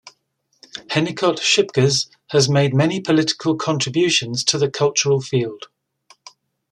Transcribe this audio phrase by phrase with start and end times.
[0.89, 5.67] Hennicot-Schoepges has made many political contributions to the cultural field.